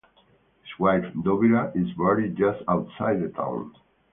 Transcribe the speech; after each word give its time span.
His 0.63 0.79
wife 0.79 1.03
Dobira 1.13 1.71
is 1.75 1.91
buried 1.95 2.35
just 2.35 2.63
outside 2.67 3.21
the 3.21 3.29
town. 3.35 3.71